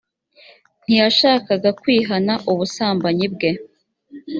ntiyashaka 0.83 1.53
kwihana 1.81 2.33
ubusambanyi 2.51 3.25
bwe 3.33 3.49